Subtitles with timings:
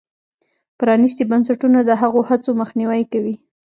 [0.79, 3.35] پرانیستي بنسټونه د هغو هڅو مخنیوی کوي.